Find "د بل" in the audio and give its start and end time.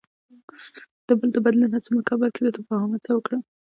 1.07-1.29